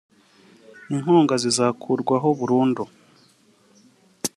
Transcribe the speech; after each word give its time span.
inkunga 0.93 1.35
zizakurwaho 1.43 2.27
burundu 2.39 2.83